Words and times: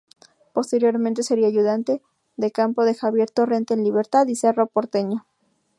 Posteriormente 0.53 1.21
sería 1.21 1.45
ayudante 1.45 2.01
de 2.35 2.49
campo 2.51 2.85
de 2.85 2.95
Javier 2.95 3.29
Torrente 3.29 3.75
en 3.75 3.83
Libertad 3.83 4.25
y 4.25 4.35
Cerro 4.35 4.65
Porteño. 4.65 5.27